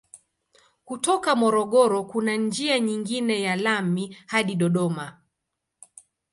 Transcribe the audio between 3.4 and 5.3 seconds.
ya lami hadi Dodoma.